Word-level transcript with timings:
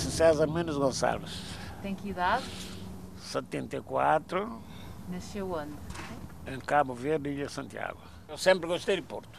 César 0.00 0.46
Mendes 0.46 0.76
Gonçalves. 0.76 1.32
Tem 1.82 1.94
que 1.94 2.08
idade? 2.10 2.44
74, 3.18 4.62
Nasceu 5.08 5.52
onde? 5.52 5.72
em 6.46 6.60
Cabo 6.60 6.94
Verde, 6.94 7.30
Ilha 7.30 7.48
Santiago. 7.48 7.98
Eu 8.28 8.36
sempre 8.36 8.66
gostei 8.66 8.96
de 8.96 9.02
Porto. 9.02 9.38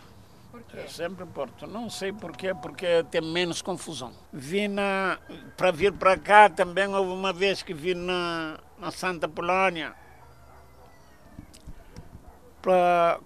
Porquê? 0.51 0.77
Eu 0.77 0.89
sempre 0.89 1.25
Porto. 1.25 1.67
Não 1.67 1.89
sei 1.89 2.13
porquê, 2.13 2.53
porque 2.53 3.03
tem 3.11 3.21
menos 3.21 3.61
confusão. 3.61 4.13
Vi 4.31 4.67
na. 4.67 5.19
Para 5.57 5.71
vir 5.71 5.91
para 5.93 6.17
cá 6.17 6.49
também 6.49 6.87
houve 6.87 7.11
uma 7.11 7.33
vez 7.33 7.61
que 7.61 7.73
vi 7.73 7.93
na, 7.93 8.57
na 8.79 8.89
Santa 8.91 9.27
Polónia 9.27 9.93
para 12.61 13.19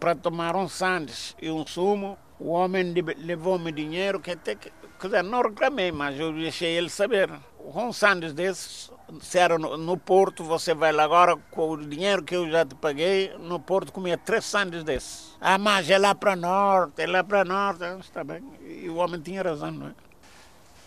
para 0.00 0.14
tomar 0.14 0.56
um 0.56 0.68
sandes 0.68 1.36
e 1.40 1.50
um 1.50 1.66
sumo. 1.66 2.18
O 2.38 2.50
homem 2.50 2.94
levou-me 3.18 3.72
dinheiro 3.72 4.20
que 4.20 4.30
até 4.32 4.54
que. 4.54 4.70
Quer 5.00 5.06
dizer, 5.06 5.22
não 5.24 5.42
reclamei, 5.42 5.92
mas 5.92 6.18
eu 6.18 6.32
deixei 6.32 6.76
ele 6.76 6.90
saber. 6.90 7.30
Um 7.60 7.92
sandes 7.92 8.32
desses, 8.32 8.90
se 9.20 9.38
era 9.38 9.58
no, 9.58 9.76
no 9.76 9.96
Porto, 9.96 10.42
você 10.42 10.74
vai 10.74 10.92
lá 10.92 11.04
agora 11.04 11.36
com 11.50 11.70
o 11.70 11.76
dinheiro 11.76 12.22
que 12.22 12.34
eu 12.34 12.50
já 12.50 12.64
te 12.64 12.74
paguei, 12.74 13.32
no 13.38 13.60
Porto 13.60 13.92
comia 13.92 14.16
três 14.16 14.44
sandes 14.44 14.82
desses. 14.82 15.36
Ah, 15.40 15.58
mas 15.58 15.88
é 15.88 15.98
lá 15.98 16.14
para 16.14 16.34
norte, 16.34 17.02
é 17.02 17.06
lá 17.06 17.22
para 17.22 17.44
norte. 17.44 17.84
Ah, 17.84 17.96
Está 18.00 18.24
bem. 18.24 18.42
E 18.66 18.88
o 18.88 18.96
homem 18.96 19.20
tinha 19.20 19.42
razão, 19.42 19.70
não 19.70 19.88
é? 19.88 19.92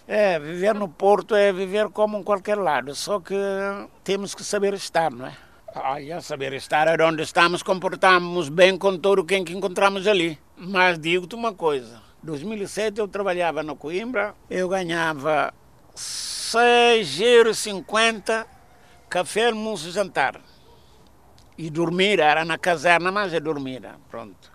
É, 0.07 0.39
viver 0.39 0.73
no 0.75 0.89
Porto 0.89 1.35
é 1.35 1.53
viver 1.53 1.89
como 1.89 2.17
em 2.17 2.23
qualquer 2.23 2.57
lado, 2.57 2.93
só 2.95 3.19
que 3.19 3.35
temos 4.03 4.35
que 4.35 4.43
saber 4.43 4.73
estar, 4.73 5.09
não 5.11 5.27
é? 5.27 5.37
Olha, 5.73 6.19
saber 6.19 6.51
estar 6.53 6.87
é 6.87 7.05
onde 7.05 7.23
estamos, 7.23 7.63
comportamos 7.63 8.49
bem 8.49 8.77
com 8.77 8.97
todo 8.97 9.23
quem 9.23 9.45
que 9.45 9.53
encontramos 9.53 10.05
ali. 10.05 10.37
Mas 10.63 10.99
digo-te 10.99 11.33
uma 11.33 11.51
coisa, 11.51 11.99
2007 12.21 12.99
eu 12.99 13.07
trabalhava 13.07 13.63
no 13.63 13.75
Coimbra, 13.75 14.35
eu 14.47 14.69
ganhava 14.69 15.51
6,50€ 15.95 18.45
café, 19.09 19.47
almoço 19.47 19.87
e 19.87 19.91
jantar. 19.91 20.39
E 21.57 21.67
dormir, 21.67 22.19
era 22.19 22.45
na 22.45 22.59
caserna, 22.59 23.11
mas 23.11 23.33
é 23.33 23.39
dormir, 23.39 23.81
pronto. 24.07 24.51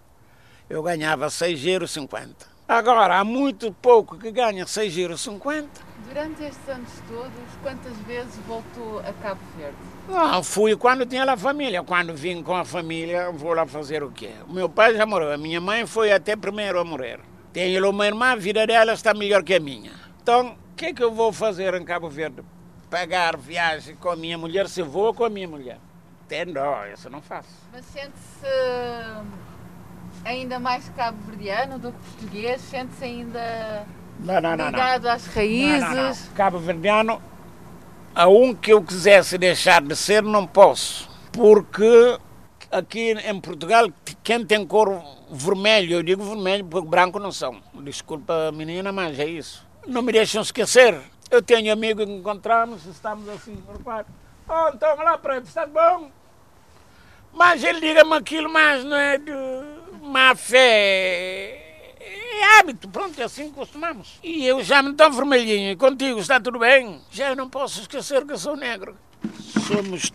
Eu 0.70 0.80
ganhava 0.80 1.26
6,50€. 1.26 2.36
Agora, 2.68 3.18
há 3.18 3.24
muito 3.24 3.72
pouco 3.72 4.16
que 4.16 4.30
ganha 4.30 4.64
6,50€. 4.64 5.66
Durante 6.08 6.44
estes 6.44 6.68
anos 6.68 6.88
todos, 7.08 7.32
quantas 7.62 7.96
vezes 8.06 8.34
voltou 8.46 9.00
a 9.00 9.12
Cabo 9.22 9.40
Verde? 9.56 9.76
Não, 10.08 10.42
fui 10.42 10.76
quando 10.76 11.04
tinha 11.04 11.24
lá 11.24 11.36
família. 11.36 11.82
Quando 11.82 12.14
vim 12.14 12.42
com 12.42 12.54
a 12.54 12.64
família, 12.64 13.30
vou 13.32 13.52
lá 13.52 13.66
fazer 13.66 14.02
o 14.02 14.10
quê? 14.10 14.30
O 14.48 14.52
meu 14.52 14.68
pai 14.68 14.94
já 14.94 15.04
morreu, 15.04 15.32
a 15.32 15.36
minha 15.36 15.60
mãe 15.60 15.86
foi 15.86 16.12
até 16.12 16.36
primeiro 16.36 16.78
a 16.78 16.84
morrer. 16.84 17.20
Tenho 17.52 17.90
uma 17.90 18.06
irmã, 18.06 18.32
a 18.32 18.36
vida 18.36 18.66
dela 18.66 18.92
está 18.92 19.12
melhor 19.14 19.42
que 19.42 19.54
a 19.54 19.60
minha. 19.60 19.92
Então, 20.22 20.56
o 20.72 20.76
que 20.76 20.86
é 20.86 20.92
que 20.92 21.02
eu 21.02 21.12
vou 21.12 21.32
fazer 21.32 21.74
em 21.74 21.84
Cabo 21.84 22.08
Verde? 22.08 22.42
Pagar 22.88 23.36
viagem 23.36 23.96
com 23.96 24.10
a 24.10 24.16
minha 24.16 24.38
mulher 24.38 24.68
se 24.68 24.82
vou 24.82 25.12
com 25.12 25.24
a 25.24 25.30
minha 25.30 25.48
mulher. 25.48 25.78
Tem 26.28 26.46
dó, 26.46 26.84
isso 26.86 27.10
não 27.10 27.20
faço. 27.20 27.48
Mas 27.72 27.84
sente-se 27.86 28.46
ainda 30.24 30.58
mais 30.58 30.88
cabo-verdiano 30.90 31.78
do 31.78 31.92
que 31.92 31.98
português? 31.98 32.60
Sente-se 32.60 33.04
ainda 33.04 33.86
Não, 34.20 34.40
não, 34.40 34.50
não. 34.50 34.56
não. 34.56 34.66
ligado 34.66 35.06
às 35.06 35.26
raízes? 35.26 36.30
Cabo 36.34 36.58
Verdeano, 36.58 37.20
a 38.14 38.28
um 38.28 38.54
que 38.54 38.72
eu 38.72 38.82
quisesse 38.82 39.36
deixar 39.36 39.82
de 39.82 39.94
ser, 39.94 40.22
não 40.22 40.46
posso. 40.46 41.08
Porque 41.32 42.18
aqui 42.70 43.12
em 43.12 43.40
Portugal, 43.40 43.88
quem 44.22 44.44
tem 44.44 44.66
cor 44.66 45.02
vermelho, 45.30 45.94
eu 45.94 46.02
digo 46.02 46.24
vermelho 46.24 46.64
porque 46.64 46.88
branco 46.88 47.18
não 47.18 47.30
são. 47.30 47.60
Desculpa, 47.74 48.50
menina, 48.52 48.92
mas 48.92 49.18
é 49.18 49.26
isso. 49.26 49.66
Não 49.86 50.02
me 50.02 50.12
deixam 50.12 50.42
esquecer. 50.42 50.98
Eu 51.30 51.42
tenho 51.42 51.72
amigo 51.72 52.04
que 52.04 52.12
encontramos, 52.12 52.86
estamos 52.86 53.28
assim, 53.28 53.62
repare. 53.70 54.06
Oh, 54.48 54.70
então 54.72 54.96
lá 54.96 55.18
para 55.18 55.38
estás 55.38 55.68
bom? 55.68 56.10
Mas 57.32 57.62
ele 57.62 57.80
diga-me 57.80 58.14
aquilo, 58.14 58.48
mas 58.48 58.84
não 58.84 58.96
é 58.96 59.18
de 59.18 59.32
má 60.02 60.34
fé. 60.34 61.35
Hábito, 62.66 62.88
pronto, 62.88 63.20
é 63.20 63.22
assim 63.22 63.48
que 63.48 63.54
costumamos. 63.54 64.18
E 64.24 64.44
eu 64.44 64.60
já 64.60 64.82
me 64.82 64.90
estou 64.90 65.08
vermelhinho, 65.08 65.70
e 65.70 65.76
contigo 65.76 66.18
está 66.18 66.40
tudo 66.40 66.58
bem? 66.58 67.00
Já 67.12 67.28
eu 67.28 67.36
não 67.36 67.48
posso 67.48 67.80
esquecer 67.80 68.26
que 68.26 68.32
eu 68.32 68.38
sou 68.38 68.56
negro. 68.56 68.98
Somos 69.68 70.12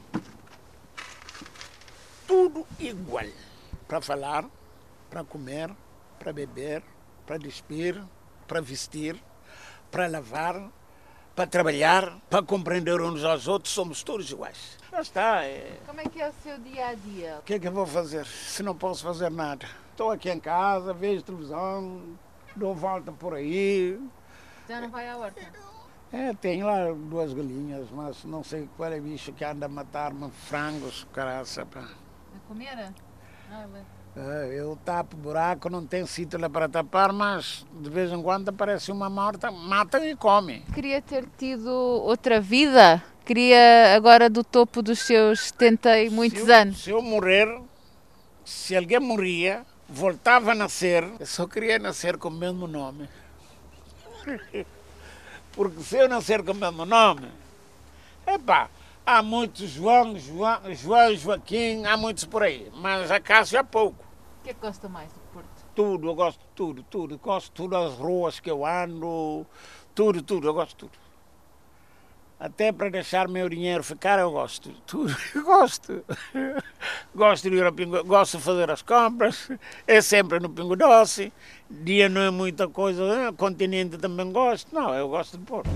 tudo 2.27 2.67
igual. 2.77 3.23
Para 3.87 4.01
falar, 4.01 4.43
para 5.09 5.23
comer, 5.23 5.71
para 6.19 6.33
beber, 6.33 6.83
para 7.25 7.37
despir, 7.37 8.03
para 8.45 8.59
vestir, 8.59 9.15
para 9.89 10.07
lavar, 10.07 10.69
para 11.33 11.47
trabalhar, 11.47 12.17
para 12.29 12.43
compreender 12.43 12.99
uns 12.99 13.23
aos 13.23 13.47
outros, 13.47 13.73
somos 13.73 14.03
todos 14.03 14.29
iguais. 14.29 14.77
Já 14.91 14.99
está. 14.99 15.45
É... 15.45 15.79
Como 15.85 16.01
é 16.01 16.03
que 16.03 16.21
é 16.21 16.27
o 16.27 16.33
seu 16.43 16.57
dia 16.57 16.87
a 16.89 16.95
dia? 16.95 17.37
O 17.39 17.43
que 17.43 17.53
é 17.53 17.59
que 17.59 17.67
eu 17.69 17.71
vou 17.71 17.87
fazer 17.87 18.25
se 18.25 18.61
não 18.61 18.75
posso 18.75 19.03
fazer 19.03 19.31
nada? 19.31 19.65
Estou 19.91 20.11
aqui 20.11 20.29
em 20.29 20.39
casa, 20.39 20.93
vejo 20.93 21.21
televisão, 21.23 22.17
dou 22.55 22.75
volta 22.75 23.11
por 23.11 23.33
aí. 23.33 23.99
Já 24.67 24.81
não 24.81 24.89
vai 24.89 25.09
à 25.09 25.17
horta? 25.17 25.41
É, 26.13 26.33
tem 26.33 26.61
lá 26.61 26.91
duas 26.91 27.33
galinhas, 27.33 27.87
mas 27.91 28.23
não 28.25 28.43
sei 28.43 28.67
qual 28.75 28.91
é 28.91 28.99
o 28.99 29.01
bicho 29.01 29.31
que 29.31 29.45
anda 29.45 29.65
a 29.65 29.69
matar-me, 29.69 30.29
frangos, 30.29 31.07
caraça. 31.13 31.61
A 31.61 32.47
comer? 32.47 32.93
Ah, 33.49 33.65
bem. 33.71 33.83
É, 34.13 34.59
eu 34.59 34.77
tapo 34.83 35.15
buraco, 35.15 35.69
não 35.69 35.85
tem 35.85 36.05
sítio 36.05 36.37
lá 36.37 36.49
para 36.49 36.67
tapar, 36.67 37.13
mas 37.13 37.65
de 37.79 37.89
vez 37.89 38.11
em 38.11 38.21
quando 38.21 38.49
aparece 38.49 38.91
uma 38.91 39.09
morta, 39.09 39.49
mata 39.49 40.05
e 40.05 40.13
come. 40.17 40.65
Queria 40.73 41.01
ter 41.01 41.25
tido 41.37 41.69
outra 41.69 42.41
vida? 42.41 43.01
Queria 43.23 43.95
agora 43.95 44.29
do 44.29 44.43
topo 44.43 44.81
dos 44.81 44.99
seus 44.99 45.39
70 45.47 45.99
e 45.99 46.09
muitos 46.09 46.41
se 46.41 46.49
eu, 46.49 46.55
anos? 46.55 46.83
Se 46.83 46.89
eu 46.89 47.01
morrer, 47.01 47.61
se 48.43 48.75
alguém 48.75 48.99
morria, 48.99 49.65
voltava 49.91 50.53
a 50.53 50.55
nascer, 50.55 51.03
eu 51.19 51.25
só 51.25 51.45
queria 51.45 51.77
nascer 51.77 52.17
com 52.17 52.29
o 52.29 52.31
mesmo 52.31 52.65
nome. 52.65 53.09
Porque 55.51 55.83
se 55.83 55.97
eu 55.97 56.07
nascer 56.07 56.43
com 56.43 56.53
o 56.53 56.55
mesmo 56.55 56.85
nome, 56.85 57.27
epá, 58.25 58.69
há 59.05 59.21
muitos 59.21 59.69
João, 59.69 60.17
João, 60.17 60.73
João, 60.73 61.15
Joaquim, 61.15 61.85
há 61.85 61.97
muitos 61.97 62.23
por 62.23 62.41
aí, 62.41 62.71
mas 62.73 63.11
a 63.11 63.19
Cássio 63.19 63.59
há 63.59 63.63
pouco. 63.63 64.05
O 64.39 64.43
que 64.43 64.51
é 64.51 64.53
que 64.53 64.61
gosta 64.61 64.87
mais 64.87 65.11
do 65.11 65.19
Porto? 65.33 65.49
Tudo, 65.75 66.07
eu 66.07 66.15
gosto 66.15 66.39
de 66.39 66.47
tudo, 66.55 66.83
tudo. 66.83 67.17
Gosto 67.17 67.47
de 67.47 67.51
tudo, 67.51 67.75
as 67.75 67.93
ruas 67.93 68.39
que 68.39 68.49
eu 68.49 68.65
ando, 68.65 69.45
tudo, 69.93 70.21
tudo, 70.21 70.47
eu 70.47 70.53
gosto 70.53 70.69
de 70.69 70.75
tudo. 70.77 70.99
Até 72.41 72.71
para 72.71 72.89
deixar 72.89 73.27
meu 73.27 73.47
dinheiro 73.47 73.83
ficar, 73.83 74.17
eu 74.17 74.31
gosto 74.31 74.71
de 74.71 74.81
tudo. 74.87 75.15
Eu 75.35 75.43
gosto. 75.43 76.03
Gosto 77.13 77.49
de 77.49 77.55
ir 77.55 77.63
ao 77.63 77.71
Pingo, 77.71 78.03
gosto 78.03 78.37
de 78.37 78.43
fazer 78.43 78.71
as 78.71 78.81
compras, 78.81 79.51
é 79.85 80.01
sempre 80.01 80.39
no 80.39 80.49
Pingo 80.49 80.75
Doce. 80.75 81.31
Dia 81.69 82.09
não 82.09 82.21
é 82.21 82.31
muita 82.31 82.67
coisa, 82.67 83.03
eh, 83.03 83.31
continente 83.33 83.97
também 83.97 84.31
gosto. 84.31 84.73
Não, 84.73 84.93
eu 84.95 85.09
gosto 85.09 85.37
de 85.37 85.43
Porto. 85.43 85.69